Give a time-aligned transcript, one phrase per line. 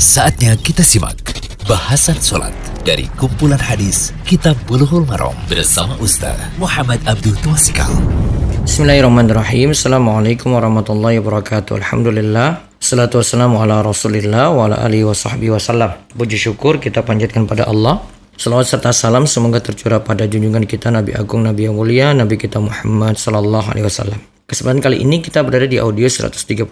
[0.00, 1.20] Saatnya kita simak
[1.68, 2.56] bahasan sholat
[2.88, 7.92] dari kumpulan hadis Kitab Bulughul Maram bersama Ustaz Muhammad Abdul Twasikal.
[8.64, 9.76] Bismillahirrahmanirrahim.
[9.76, 11.84] Assalamualaikum warahmatullahi wabarakatuh.
[11.84, 12.64] Alhamdulillah.
[12.80, 15.92] Salatu wassalamu ala rasulillah wa ala alihi wa sahbihi wasallam.
[16.16, 18.00] Puji syukur kita panjatkan pada Allah.
[18.40, 22.56] Salawat serta salam semoga tercurah pada junjungan kita Nabi Agung Nabi yang mulia Nabi kita
[22.56, 24.16] Muhammad sallallahu alaihi wasallam.
[24.48, 26.66] Kesempatan kali ini kita berada di audio 132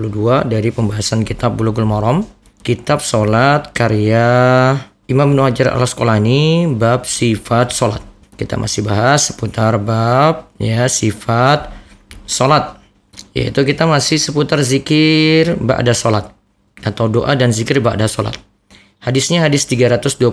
[0.48, 2.26] dari pembahasan kitab Bulughul Maram
[2.62, 4.76] Kitab Salat karya
[5.08, 8.04] Imam Ibnu Hajar al Asqalani bab sifat salat.
[8.36, 11.72] Kita masih bahas seputar bab ya sifat
[12.28, 12.76] salat.
[13.32, 16.28] Yaitu kita masih seputar zikir ba'da salat
[16.84, 18.36] atau doa dan zikir ba'da salat.
[19.00, 20.28] Hadisnya hadis 325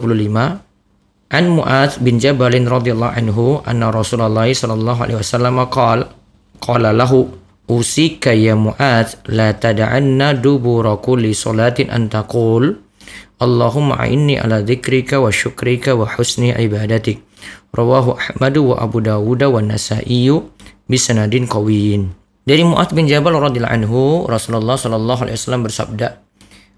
[1.26, 6.14] An Mu'adz bin Jabalin radhiyallahu anhu anna Rasulullah sallallahu alaihi wasallam qala
[6.62, 7.34] qala lahu
[7.66, 12.78] Usika ya Mu'adz la tada'anna dubura kulli salatin an taqul
[13.42, 17.20] Allahumma a'inni ala dzikrika wa syukrika wa husni ibadatik.
[17.76, 20.31] Rawahu Ahmadu wa Abu Dawud wa Nasa'i
[20.88, 22.16] bisanadin qawiyyin.
[22.48, 26.22] Dari Mu'adz bin Jabal radhiyallahu anhu, Rasulullah sallallahu alaihi wasallam bersabda,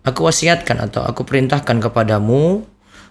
[0.07, 2.63] Aku wasiatkan atau aku perintahkan kepadamu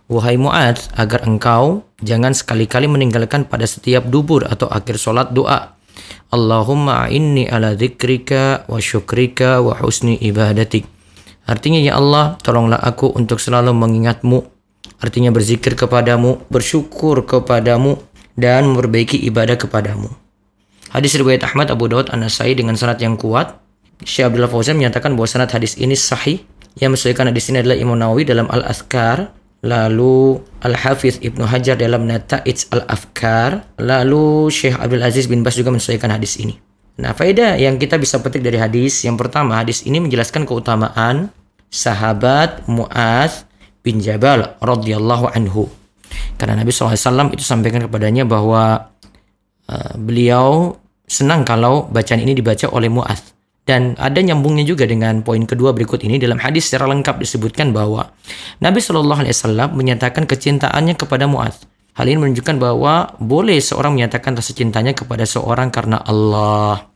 [0.06, 5.75] Wahai Mu'adz, agar engkau jangan sekali-kali meninggalkan pada setiap dubur atau akhir solat doa.
[6.34, 10.84] Allahumma inni ala dzikrika wa syukrika wa husni ibadatik.
[11.46, 14.42] Artinya ya Allah, tolonglah aku untuk selalu mengingatmu.
[14.98, 18.02] Artinya berzikir kepadamu, bersyukur kepadamu,
[18.34, 20.10] dan memperbaiki ibadah kepadamu.
[20.90, 23.58] Hadis riwayat Ahmad Abu Daud An-Nasai dengan sanad yang kuat.
[24.02, 26.42] Syekh Abdullah Fauzan menyatakan bahwa sanad hadis ini sahih.
[26.76, 29.32] Yang mensesuaikan hadis ini adalah Imam Nawawi dalam Al-Azkar
[29.66, 36.14] lalu Al-Hafiz Ibnu Hajar dalam Nata'ij Al-Afkar, lalu Syekh Abdul Aziz bin Bas juga menyesuaikan
[36.14, 36.54] hadis ini.
[36.96, 41.28] Nah, faedah yang kita bisa petik dari hadis, yang pertama, hadis ini menjelaskan keutamaan
[41.68, 43.44] sahabat Mu'az
[43.84, 45.68] bin Jabal radhiyallahu anhu.
[46.40, 48.94] Karena Nabi SAW itu sampaikan kepadanya bahwa
[49.68, 53.35] uh, beliau senang kalau bacaan ini dibaca oleh Mu'az.
[53.66, 58.14] Dan ada nyambungnya juga dengan poin kedua berikut ini dalam hadis secara lengkap disebutkan bahwa
[58.62, 61.66] Nabi Shallallahu Alaihi Wasallam menyatakan kecintaannya kepada Muaz.
[61.98, 66.94] Hal ini menunjukkan bahwa boleh seorang menyatakan rasa cintanya kepada seorang karena Allah.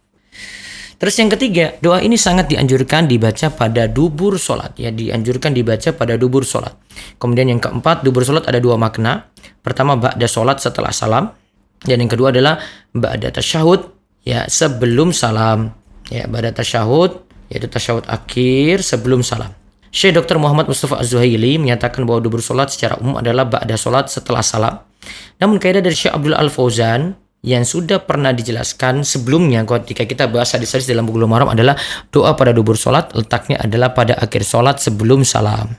[1.00, 4.76] Terus yang ketiga, doa ini sangat dianjurkan dibaca pada dubur sholat.
[4.76, 6.76] Ya, dianjurkan dibaca pada dubur sholat.
[7.16, 9.32] Kemudian yang keempat, dubur sholat ada dua makna.
[9.64, 11.32] Pertama, ba'da sholat setelah salam.
[11.80, 12.60] Dan yang kedua adalah
[12.92, 13.88] ba'da tasyahud,
[14.28, 15.79] ya sebelum salam
[16.10, 19.54] ya pada tasyahud yaitu tasyahud akhir sebelum salam.
[19.90, 20.38] Syekh Dr.
[20.38, 24.78] Muhammad Mustafa Az-Zuhaili menyatakan bahwa dubur solat secara umum adalah ba'da solat setelah salam.
[25.42, 30.86] Namun kaidah dari Syekh Abdul Al-Fauzan yang sudah pernah dijelaskan sebelumnya ketika kita bahas hadis-hadis
[30.86, 31.74] dalam buku Maram adalah
[32.14, 35.74] doa pada dubur solat letaknya adalah pada akhir solat sebelum salam.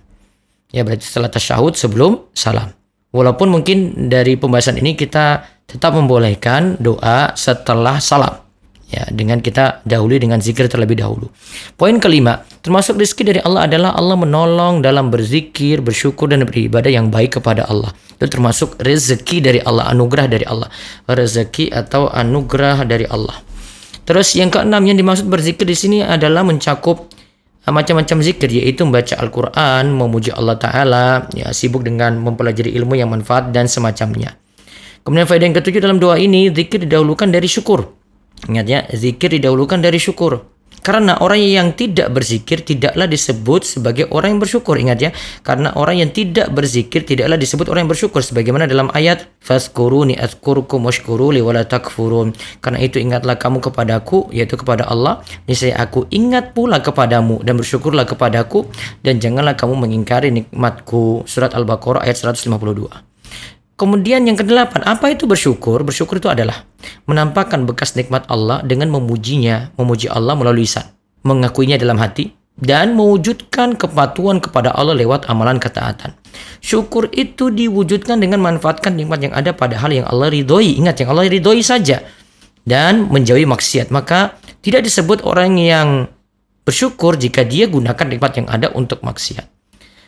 [0.76, 2.76] Ya berarti setelah tasyahud sebelum salam.
[3.16, 8.51] Walaupun mungkin dari pembahasan ini kita tetap membolehkan doa setelah salam
[8.92, 11.32] ya dengan kita dahului dengan zikir terlebih dahulu.
[11.80, 17.08] Poin kelima, termasuk rezeki dari Allah adalah Allah menolong dalam berzikir, bersyukur dan beribadah yang
[17.08, 17.96] baik kepada Allah.
[18.20, 20.68] Itu termasuk rezeki dari Allah, anugerah dari Allah.
[21.08, 23.40] Rezeki atau anugerah dari Allah.
[24.04, 27.08] Terus yang keenam yang dimaksud berzikir di sini adalah mencakup
[27.64, 33.14] uh, macam-macam zikir yaitu membaca Al-Qur'an, memuji Allah taala, ya sibuk dengan mempelajari ilmu yang
[33.14, 34.36] manfaat dan semacamnya.
[35.02, 38.01] Kemudian faedah yang ketujuh dalam doa ini zikir didahulukan dari syukur.
[38.50, 40.42] Ingat ya, zikir didahulukan dari syukur.
[40.82, 44.82] Karena orang yang tidak berzikir tidaklah disebut sebagai orang yang bersyukur.
[44.82, 45.10] Ingat ya,
[45.46, 48.26] karena orang yang tidak berzikir tidaklah disebut orang yang bersyukur.
[48.26, 52.34] Sebagaimana dalam ayat, Faskuruni azkurkum washkuru li wala takfurun.
[52.66, 55.22] Karena itu ingatlah kamu kepadaku, yaitu kepada Allah.
[55.46, 58.66] Niscaya aku ingat pula kepadamu dan bersyukurlah kepadaku.
[59.06, 61.30] Dan janganlah kamu mengingkari nikmatku.
[61.30, 63.11] Surat Al-Baqarah ayat 152.
[63.82, 65.82] Kemudian yang kedelapan, apa itu bersyukur?
[65.82, 66.70] Bersyukur itu adalah
[67.10, 70.86] menampakkan bekas nikmat Allah dengan memujinya, memuji Allah melalui lisan,
[71.26, 72.30] mengakuinya dalam hati,
[72.62, 76.14] dan mewujudkan kepatuhan kepada Allah lewat amalan ketaatan.
[76.62, 80.78] Syukur itu diwujudkan dengan manfaatkan nikmat yang ada pada hal yang Allah ridhoi.
[80.78, 82.06] Ingat, yang Allah ridhoi saja.
[82.62, 83.90] Dan menjauhi maksiat.
[83.90, 86.06] Maka tidak disebut orang yang
[86.62, 89.61] bersyukur jika dia gunakan nikmat yang ada untuk maksiat.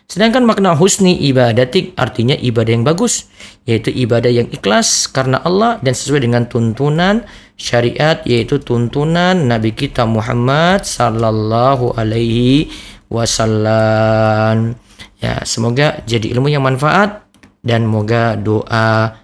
[0.08, 3.32] Sedangkan makna husni ibadatik artinya ibadah yang bagus,
[3.64, 7.24] yaitu ibadah yang ikhlas karena Allah dan sesuai dengan tuntunan
[7.56, 12.68] syariat yaitu tuntunan Nabi kita Muhammad sallallahu alaihi
[13.08, 14.76] wasallam.
[15.24, 17.24] Ya, semoga jadi ilmu yang manfaat
[17.64, 19.16] dan semoga doa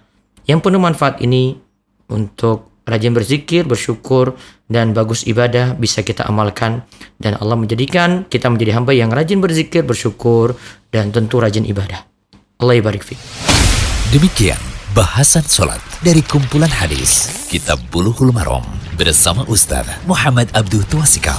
[0.48, 1.60] yang penuh manfaat ini
[2.08, 4.34] untuk rajin berzikir, bersyukur,
[4.66, 6.82] dan bagus ibadah bisa kita amalkan.
[7.16, 10.58] Dan Allah menjadikan kita menjadi hamba yang rajin berzikir, bersyukur,
[10.90, 12.02] dan tentu rajin ibadah.
[12.58, 13.14] Allah ibarik fi.
[14.10, 14.58] Demikian
[14.92, 18.66] bahasan sholat dari kumpulan hadis Kitab Bulughul Maram
[18.98, 21.38] bersama Ustaz Muhammad Abdul Tuasikal.